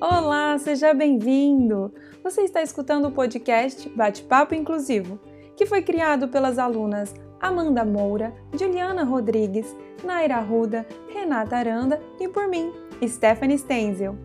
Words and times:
Olá, 0.00 0.56
seja 0.58 0.94
bem-vindo! 0.94 1.92
Você 2.22 2.42
está 2.42 2.62
escutando 2.62 3.08
o 3.08 3.10
podcast 3.10 3.88
Bate-Papo 3.88 4.54
Inclusivo, 4.54 5.18
que 5.56 5.66
foi 5.66 5.82
criado 5.82 6.28
pelas 6.28 6.56
alunas 6.56 7.12
Amanda 7.40 7.84
Moura, 7.84 8.32
Juliana 8.56 9.02
Rodrigues, 9.02 9.76
Naira 10.04 10.38
Ruda, 10.38 10.86
Renata 11.12 11.56
Aranda 11.56 12.00
e 12.20 12.28
por 12.28 12.46
mim, 12.46 12.72
Stephanie 13.04 13.58
Stenzel. 13.58 14.16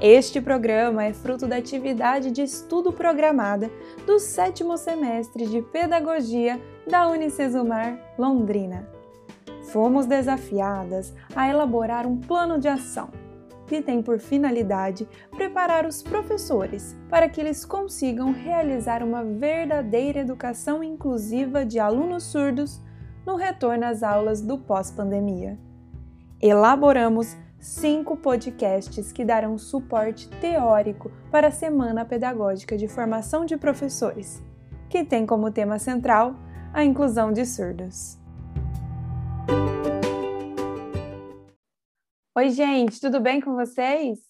Este 0.00 0.40
programa 0.40 1.04
é 1.04 1.12
fruto 1.12 1.46
da 1.46 1.56
atividade 1.56 2.30
de 2.30 2.40
estudo 2.40 2.90
programada 2.90 3.70
do 4.06 4.18
sétimo 4.18 4.78
semestre 4.78 5.46
de 5.46 5.60
Pedagogia 5.60 6.58
da 6.88 7.06
Unicesumar 7.06 7.98
Londrina. 8.18 8.88
Fomos 9.64 10.06
desafiadas 10.06 11.12
a 11.36 11.46
elaborar 11.46 12.06
um 12.06 12.16
plano 12.16 12.58
de 12.58 12.68
ação 12.68 13.19
que 13.70 13.80
tem 13.80 14.02
por 14.02 14.18
finalidade 14.18 15.08
preparar 15.30 15.86
os 15.86 16.02
professores 16.02 16.96
para 17.08 17.28
que 17.28 17.40
eles 17.40 17.64
consigam 17.64 18.32
realizar 18.32 19.00
uma 19.00 19.22
verdadeira 19.22 20.18
educação 20.18 20.82
inclusiva 20.82 21.64
de 21.64 21.78
alunos 21.78 22.24
surdos 22.24 22.82
no 23.24 23.36
retorno 23.36 23.86
às 23.86 24.02
aulas 24.02 24.40
do 24.40 24.58
pós-pandemia. 24.58 25.56
Elaboramos 26.42 27.36
cinco 27.60 28.16
podcasts 28.16 29.12
que 29.12 29.24
darão 29.24 29.56
suporte 29.56 30.28
teórico 30.40 31.08
para 31.30 31.46
a 31.46 31.52
Semana 31.52 32.04
Pedagógica 32.04 32.76
de 32.76 32.88
Formação 32.88 33.44
de 33.44 33.56
Professores, 33.56 34.42
que 34.88 35.04
tem 35.04 35.24
como 35.24 35.52
tema 35.52 35.78
central 35.78 36.34
a 36.72 36.82
inclusão 36.82 37.32
de 37.32 37.46
surdos. 37.46 38.19
Oi, 42.32 42.50
gente, 42.50 43.00
tudo 43.00 43.18
bem 43.18 43.40
com 43.40 43.56
vocês? 43.56 44.20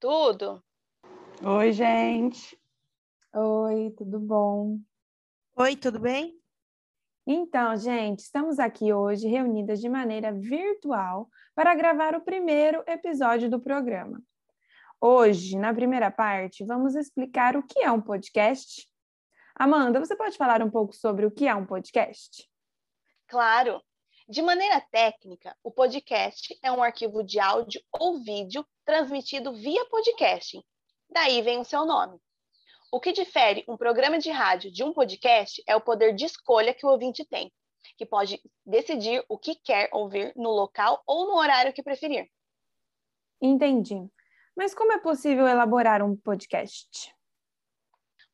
Tudo. 0.00 0.64
Oi, 1.44 1.70
gente. 1.70 2.58
Oi, 3.34 3.90
tudo 3.90 4.18
bom? 4.18 4.78
Oi, 5.54 5.76
tudo 5.76 6.00
bem? 6.00 6.40
Então, 7.26 7.76
gente, 7.76 8.20
estamos 8.20 8.58
aqui 8.58 8.90
hoje 8.90 9.28
reunidas 9.28 9.82
de 9.82 9.88
maneira 9.88 10.32
virtual 10.32 11.28
para 11.54 11.74
gravar 11.74 12.14
o 12.14 12.22
primeiro 12.22 12.82
episódio 12.86 13.50
do 13.50 13.60
programa. 13.60 14.18
Hoje, 14.98 15.58
na 15.58 15.74
primeira 15.74 16.10
parte, 16.10 16.64
vamos 16.64 16.94
explicar 16.94 17.54
o 17.54 17.62
que 17.62 17.80
é 17.80 17.90
um 17.90 18.00
podcast. 18.00 18.88
Amanda, 19.54 20.00
você 20.00 20.16
pode 20.16 20.38
falar 20.38 20.62
um 20.62 20.70
pouco 20.70 20.96
sobre 20.96 21.26
o 21.26 21.30
que 21.30 21.46
é 21.46 21.54
um 21.54 21.66
podcast? 21.66 22.50
Claro. 23.26 23.82
De 24.28 24.42
maneira 24.42 24.80
técnica, 24.80 25.56
o 25.62 25.70
podcast 25.70 26.58
é 26.60 26.72
um 26.72 26.82
arquivo 26.82 27.22
de 27.22 27.38
áudio 27.38 27.80
ou 27.92 28.18
vídeo 28.18 28.66
transmitido 28.84 29.52
via 29.52 29.84
podcasting. 29.84 30.64
Daí 31.08 31.40
vem 31.42 31.60
o 31.60 31.64
seu 31.64 31.86
nome. 31.86 32.20
O 32.90 32.98
que 32.98 33.12
difere 33.12 33.64
um 33.68 33.76
programa 33.76 34.18
de 34.18 34.28
rádio 34.32 34.72
de 34.72 34.82
um 34.82 34.92
podcast 34.92 35.62
é 35.64 35.76
o 35.76 35.80
poder 35.80 36.12
de 36.12 36.24
escolha 36.24 36.74
que 36.74 36.84
o 36.84 36.88
ouvinte 36.88 37.24
tem, 37.24 37.52
que 37.96 38.04
pode 38.04 38.42
decidir 38.64 39.24
o 39.28 39.38
que 39.38 39.54
quer 39.54 39.88
ouvir 39.92 40.32
no 40.34 40.50
local 40.50 41.00
ou 41.06 41.28
no 41.28 41.36
horário 41.36 41.72
que 41.72 41.82
preferir. 41.82 42.28
Entendi. 43.40 44.10
Mas 44.56 44.74
como 44.74 44.90
é 44.90 44.98
possível 44.98 45.46
elaborar 45.46 46.02
um 46.02 46.16
podcast? 46.16 47.14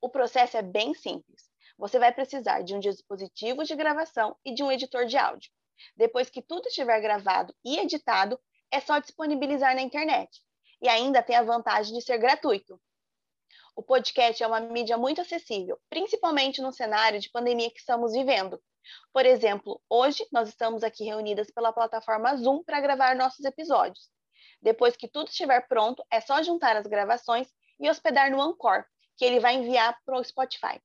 O 0.00 0.08
processo 0.08 0.56
é 0.56 0.62
bem 0.62 0.94
simples. 0.94 1.50
Você 1.76 1.98
vai 1.98 2.14
precisar 2.14 2.62
de 2.62 2.74
um 2.74 2.80
dispositivo 2.80 3.62
de 3.62 3.76
gravação 3.76 4.34
e 4.42 4.54
de 4.54 4.62
um 4.62 4.72
editor 4.72 5.04
de 5.04 5.18
áudio. 5.18 5.52
Depois 5.96 6.30
que 6.30 6.42
tudo 6.42 6.68
estiver 6.68 7.00
gravado 7.00 7.54
e 7.64 7.78
editado, 7.78 8.38
é 8.70 8.80
só 8.80 8.98
disponibilizar 8.98 9.74
na 9.74 9.82
internet. 9.82 10.40
E 10.80 10.88
ainda 10.88 11.22
tem 11.22 11.36
a 11.36 11.42
vantagem 11.42 11.96
de 11.96 12.04
ser 12.04 12.18
gratuito. 12.18 12.80
O 13.74 13.82
podcast 13.82 14.42
é 14.42 14.46
uma 14.46 14.60
mídia 14.60 14.98
muito 14.98 15.20
acessível, 15.20 15.78
principalmente 15.88 16.60
no 16.60 16.72
cenário 16.72 17.20
de 17.20 17.30
pandemia 17.30 17.70
que 17.70 17.78
estamos 17.78 18.12
vivendo. 18.12 18.60
Por 19.12 19.24
exemplo, 19.24 19.80
hoje 19.88 20.26
nós 20.32 20.48
estamos 20.48 20.82
aqui 20.82 21.04
reunidas 21.04 21.50
pela 21.50 21.72
plataforma 21.72 22.36
Zoom 22.36 22.62
para 22.64 22.80
gravar 22.80 23.16
nossos 23.16 23.44
episódios. 23.44 24.10
Depois 24.60 24.96
que 24.96 25.08
tudo 25.08 25.28
estiver 25.28 25.66
pronto, 25.68 26.04
é 26.10 26.20
só 26.20 26.42
juntar 26.42 26.76
as 26.76 26.86
gravações 26.86 27.48
e 27.80 27.88
hospedar 27.88 28.30
no 28.30 28.40
Anchor, 28.40 28.84
que 29.16 29.24
ele 29.24 29.40
vai 29.40 29.54
enviar 29.54 29.96
para 30.04 30.18
o 30.18 30.24
Spotify. 30.24 30.80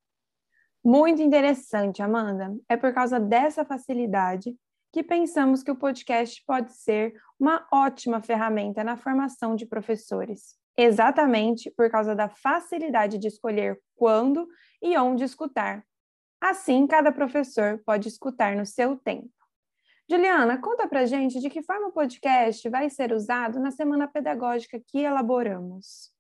Muito 0.84 1.22
interessante, 1.22 2.02
Amanda. 2.02 2.56
É 2.70 2.78
por 2.78 2.94
causa 2.94 3.20
dessa 3.20 3.66
facilidade 3.66 4.56
que 4.98 5.04
pensamos 5.04 5.62
que 5.62 5.70
o 5.70 5.76
podcast 5.76 6.44
pode 6.44 6.74
ser 6.74 7.14
uma 7.40 7.68
ótima 7.72 8.20
ferramenta 8.20 8.84
na 8.84 8.98
formação 8.98 9.56
de 9.56 9.64
professores 9.64 10.56
exatamente 10.76 11.70
por 11.70 11.88
causa 11.92 12.16
da 12.16 12.28
facilidade 12.28 13.20
de 13.20 13.28
escolher 13.28 13.80
quando 13.96 14.48
e 14.82 14.98
onde 14.98 15.24
escutar. 15.24 15.84
Assim, 16.42 16.88
cada 16.88 17.12
professor 17.12 17.80
pode 17.86 18.08
escutar 18.08 18.56
no 18.56 18.66
seu 18.66 18.98
tempo. 18.98 19.30
Juliana, 20.10 20.60
conta 20.60 20.88
pra 20.88 21.06
gente 21.06 21.40
de 21.40 21.48
que 21.48 21.62
forma 21.62 21.90
o 21.90 21.92
podcast 21.92 22.68
vai 22.68 22.90
ser 22.90 23.14
usado 23.14 23.60
na 23.60 23.70
semana 23.70 24.08
pedagógica 24.08 24.82
que 24.84 25.04
elaboramos. 25.04 26.12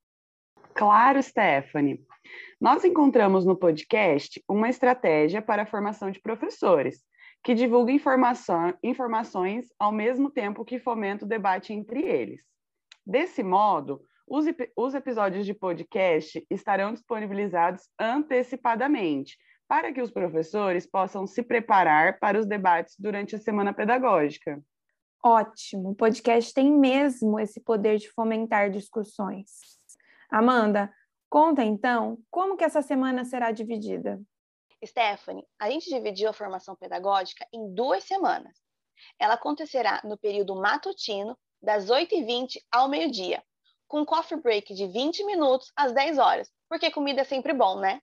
Claro, 0.76 1.22
Stephanie. 1.24 2.06
Nós 2.62 2.86
encontramos 2.86 3.44
no 3.44 3.58
podcast 3.58 4.44
uma 4.48 4.70
estratégia 4.70 5.42
para 5.42 5.64
a 5.64 5.68
formação 5.68 6.12
de 6.12 6.20
professores, 6.20 7.04
que 7.48 7.56
divulga 7.56 7.94
informações 8.84 9.68
ao 9.80 9.90
mesmo 9.90 10.30
tempo 10.30 10.66
que 10.66 10.80
fomenta 10.80 11.24
o 11.24 11.28
debate 11.28 11.72
entre 11.72 12.02
eles. 12.02 12.42
Desse 13.06 13.42
modo, 13.42 14.02
os, 14.28 14.44
os 14.76 14.94
episódios 14.94 15.46
de 15.46 15.54
podcast 15.54 16.46
estarão 16.50 16.92
disponibilizados 16.92 17.88
antecipadamente, 17.98 19.38
para 19.66 19.94
que 19.94 20.02
os 20.02 20.12
professores 20.12 20.86
possam 20.86 21.26
se 21.26 21.42
preparar 21.42 22.20
para 22.20 22.38
os 22.38 22.46
debates 22.46 22.98
durante 23.00 23.38
a 23.38 23.40
semana 23.40 23.74
pedagógica. 23.74 24.62
Ótimo! 25.24 25.92
O 25.92 25.96
podcast 25.96 26.54
tem 26.54 26.70
mesmo 26.70 27.40
esse 27.40 27.62
poder 27.62 27.98
de 27.98 28.12
fomentar 28.12 28.70
discussões. 28.70 29.52
Amanda, 30.30 30.94
conta 31.30 31.64
então 31.64 32.18
como 32.30 32.58
que 32.58 32.66
essa 32.66 32.82
semana 32.82 33.24
será 33.24 33.54
dividida. 33.54 34.20
Stephanie, 34.86 35.46
a 35.60 35.70
gente 35.70 35.90
dividiu 35.90 36.30
a 36.30 36.34
formação 36.34 36.76
pedagógica 36.76 37.48
em 37.52 37.74
duas 37.74 38.04
semanas. 38.04 38.58
Ela 39.20 39.36
acontecerá 39.36 40.02
no 40.04 40.18
período 40.18 40.56
matutino, 40.56 41.38
das 41.62 41.88
8h20 41.88 42.60
ao 42.72 42.88
meio-dia, 42.88 43.44
com 43.88 44.06
coffee 44.06 44.40
break 44.40 44.74
de 44.74 44.88
20 44.88 45.24
minutos 45.26 45.72
às 45.76 45.92
10 45.92 46.20
horas, 46.20 46.52
porque 46.70 46.92
comida 46.92 47.22
é 47.22 47.24
sempre 47.24 47.54
bom, 47.54 47.80
né? 47.80 48.00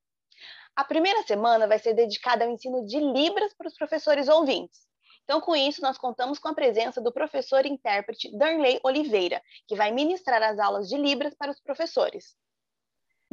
A 0.75 0.83
primeira 0.83 1.23
semana 1.23 1.69
vai 1.69 1.79
ser 1.79 1.95
dedicada 1.95 2.45
ao 2.45 2.51
ensino 2.51 2.85
de 2.85 2.99
Libras 2.99 3.55
para 3.55 3.69
os 3.69 3.75
professores 3.75 4.29
ouvintes. 4.29 4.81
Então, 5.23 5.41
com 5.41 5.55
isso, 5.55 5.81
nós 5.81 5.97
contamos 5.97 6.39
com 6.39 6.49
a 6.49 6.55
presença 6.55 7.01
do 7.01 7.13
professor 7.13 7.65
intérprete 7.65 8.37
Darley 8.37 8.81
Oliveira, 8.83 9.41
que 9.69 9.77
vai 9.77 9.93
ministrar 9.93 10.43
as 10.43 10.59
aulas 10.59 10.89
de 10.89 10.97
Libras 10.97 11.35
para 11.35 11.51
os 11.51 11.61
professores. 11.61 12.37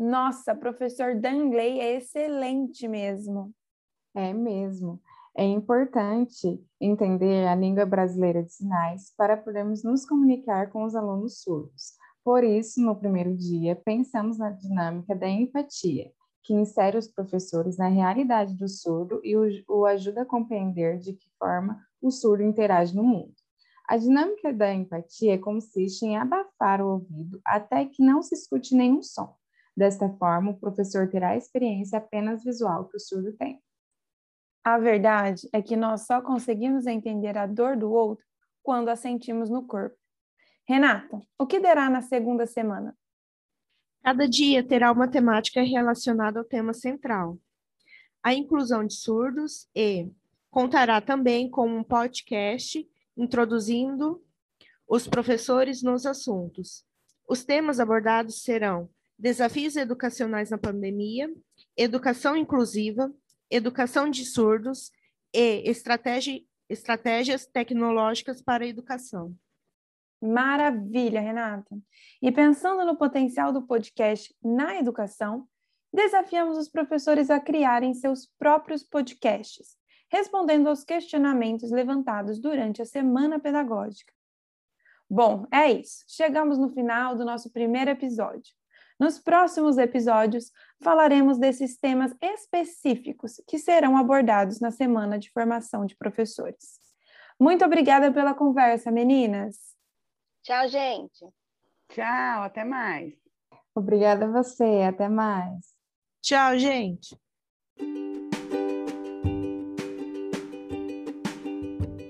Nossa, 0.01 0.55
professor 0.55 1.13
Danley 1.13 1.79
é 1.79 1.97
excelente 1.97 2.87
mesmo. 2.87 3.53
É 4.15 4.33
mesmo. 4.33 4.99
É 5.37 5.43
importante 5.43 6.59
entender 6.79 7.47
a 7.47 7.53
língua 7.53 7.85
brasileira 7.85 8.41
de 8.41 8.51
sinais 8.51 9.13
para 9.15 9.37
podermos 9.37 9.83
nos 9.83 10.03
comunicar 10.03 10.71
com 10.71 10.85
os 10.85 10.95
alunos 10.95 11.43
surdos. 11.43 11.93
Por 12.23 12.43
isso, 12.43 12.81
no 12.81 12.95
primeiro 12.95 13.37
dia, 13.37 13.75
pensamos 13.75 14.39
na 14.39 14.49
dinâmica 14.49 15.15
da 15.15 15.29
empatia, 15.29 16.11
que 16.43 16.55
insere 16.55 16.97
os 16.97 17.07
professores 17.07 17.77
na 17.77 17.87
realidade 17.87 18.55
do 18.55 18.67
surdo 18.67 19.21
e 19.23 19.37
o, 19.37 19.43
o 19.69 19.85
ajuda 19.85 20.23
a 20.23 20.25
compreender 20.25 20.97
de 20.97 21.13
que 21.13 21.29
forma 21.37 21.79
o 22.01 22.09
surdo 22.09 22.41
interage 22.41 22.95
no 22.95 23.03
mundo. 23.03 23.35
A 23.87 23.97
dinâmica 23.97 24.51
da 24.51 24.73
empatia 24.73 25.37
consiste 25.37 26.07
em 26.07 26.17
abafar 26.17 26.81
o 26.81 26.93
ouvido 26.93 27.39
até 27.45 27.85
que 27.85 28.03
não 28.03 28.23
se 28.23 28.33
escute 28.33 28.73
nenhum 28.73 29.03
som. 29.03 29.39
Desta 29.75 30.09
forma, 30.17 30.51
o 30.51 30.59
professor 30.59 31.09
terá 31.09 31.29
a 31.29 31.37
experiência 31.37 31.97
apenas 31.97 32.43
visual 32.43 32.87
que 32.89 32.97
o 32.97 32.99
surdo 32.99 33.33
tem. 33.33 33.61
A 34.63 34.77
verdade 34.77 35.49
é 35.51 35.61
que 35.61 35.75
nós 35.75 36.05
só 36.05 36.21
conseguimos 36.21 36.85
entender 36.85 37.37
a 37.37 37.47
dor 37.47 37.75
do 37.75 37.91
outro 37.91 38.25
quando 38.61 38.89
a 38.89 38.95
sentimos 38.95 39.49
no 39.49 39.65
corpo. 39.65 39.97
Renata, 40.67 41.19
o 41.37 41.47
que 41.47 41.59
derá 41.59 41.89
na 41.89 42.01
segunda 42.01 42.45
semana? 42.45 42.95
Cada 44.03 44.27
dia 44.27 44.63
terá 44.63 44.91
uma 44.91 45.07
temática 45.07 45.61
relacionada 45.61 46.39
ao 46.39 46.45
tema 46.45 46.73
central. 46.73 47.37
A 48.23 48.33
inclusão 48.33 48.85
de 48.85 48.93
surdos 48.93 49.67
e 49.75 50.11
contará 50.49 51.01
também 51.01 51.49
com 51.49 51.67
um 51.67 51.83
podcast 51.83 52.87
introduzindo 53.17 54.23
os 54.87 55.07
professores 55.07 55.81
nos 55.81 56.05
assuntos. 56.05 56.85
Os 57.27 57.43
temas 57.43 57.79
abordados 57.79 58.43
serão 58.43 58.89
desafios 59.21 59.75
educacionais 59.75 60.49
na 60.49 60.57
pandemia, 60.57 61.31
educação 61.77 62.35
inclusiva, 62.35 63.13
educação 63.51 64.09
de 64.09 64.25
surdos 64.25 64.91
e 65.31 65.61
estratégia, 65.69 66.41
estratégias 66.67 67.45
tecnológicas 67.45 68.41
para 68.41 68.63
a 68.63 68.67
educação. 68.67 69.35
Maravilha, 70.19 71.21
Renata! 71.21 71.77
E 72.19 72.31
pensando 72.31 72.83
no 72.83 72.97
potencial 72.97 73.53
do 73.53 73.61
podcast 73.61 74.35
na 74.43 74.79
educação, 74.79 75.47
desafiamos 75.93 76.57
os 76.57 76.67
professores 76.67 77.29
a 77.29 77.39
criarem 77.39 77.93
seus 77.93 78.25
próprios 78.39 78.83
podcasts, 78.83 79.77
respondendo 80.09 80.67
aos 80.67 80.83
questionamentos 80.83 81.69
levantados 81.69 82.39
durante 82.39 82.81
a 82.81 82.85
semana 82.85 83.39
pedagógica. 83.39 84.11
Bom, 85.07 85.45
é 85.51 85.71
isso. 85.71 86.05
Chegamos 86.07 86.57
no 86.57 86.73
final 86.73 87.15
do 87.15 87.23
nosso 87.23 87.51
primeiro 87.51 87.91
episódio. 87.91 88.59
Nos 89.01 89.17
próximos 89.17 89.79
episódios, 89.79 90.51
falaremos 90.79 91.39
desses 91.39 91.75
temas 91.75 92.13
específicos 92.21 93.41
que 93.47 93.57
serão 93.57 93.97
abordados 93.97 94.59
na 94.59 94.69
semana 94.69 95.17
de 95.17 95.31
formação 95.31 95.87
de 95.87 95.95
professores. 95.95 96.79
Muito 97.39 97.65
obrigada 97.65 98.13
pela 98.13 98.35
conversa, 98.35 98.91
meninas! 98.91 99.75
Tchau, 100.43 100.67
gente! 100.67 101.25
Tchau, 101.89 102.43
até 102.43 102.63
mais! 102.63 103.15
Obrigada 103.73 104.25
a 104.25 104.31
você, 104.31 104.83
até 104.87 105.09
mais! 105.09 105.73
Tchau, 106.21 106.55
gente! 106.59 107.19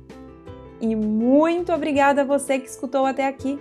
E 0.81 0.95
muito 0.95 1.73
obrigada 1.73 2.23
a 2.23 2.25
você 2.25 2.57
que 2.59 2.69
escutou 2.69 3.05
até 3.05 3.27
aqui. 3.27 3.59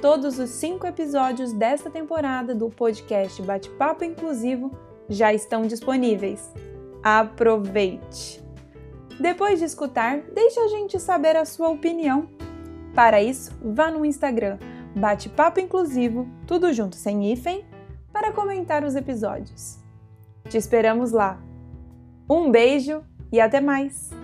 Todos 0.00 0.38
os 0.38 0.50
cinco 0.50 0.86
episódios 0.86 1.52
desta 1.52 1.90
temporada 1.90 2.54
do 2.54 2.70
podcast 2.70 3.42
Bate-Papo 3.42 4.04
Inclusivo 4.04 4.70
já 5.08 5.32
estão 5.32 5.62
disponíveis. 5.62 6.52
Aproveite! 7.02 8.40
Depois 9.18 9.58
de 9.58 9.64
escutar, 9.64 10.20
deixe 10.32 10.60
a 10.60 10.68
gente 10.68 11.00
saber 11.00 11.36
a 11.36 11.44
sua 11.44 11.68
opinião. 11.68 12.28
Para 12.94 13.20
isso, 13.22 13.52
vá 13.62 13.90
no 13.90 14.04
Instagram 14.04 14.58
Bate-papo 14.94 15.58
inclusivo, 15.58 16.28
tudo 16.46 16.72
junto 16.72 16.96
sem 16.96 17.32
hífen, 17.32 17.64
para 18.12 18.32
comentar 18.32 18.84
os 18.84 18.94
episódios. 18.94 19.78
Te 20.48 20.58
esperamos 20.58 21.12
lá. 21.12 21.40
Um 22.28 22.50
beijo 22.50 23.02
e 23.32 23.40
até 23.40 23.60
mais! 23.60 24.21